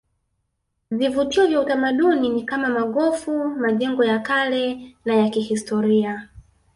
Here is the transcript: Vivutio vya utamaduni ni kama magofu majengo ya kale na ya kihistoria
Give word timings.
Vivutio 0.91 1.47
vya 1.47 1.61
utamaduni 1.61 2.29
ni 2.29 2.43
kama 2.43 2.69
magofu 2.69 3.47
majengo 3.47 4.03
ya 4.05 4.19
kale 4.19 4.95
na 5.05 5.15
ya 5.15 5.29
kihistoria 5.29 6.29